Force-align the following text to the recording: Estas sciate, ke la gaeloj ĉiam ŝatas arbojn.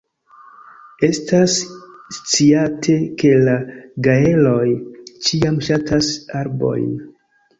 Estas 1.07 1.57
sciate, 2.19 2.95
ke 3.23 3.33
la 3.49 3.53
gaeloj 4.09 4.65
ĉiam 5.27 5.59
ŝatas 5.69 6.09
arbojn. 6.43 6.89